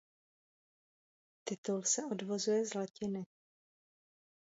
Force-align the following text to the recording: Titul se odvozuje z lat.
Titul 1.43 1.83
se 1.85 2.05
odvozuje 2.11 2.65
z 2.65 2.73
lat. 2.75 2.91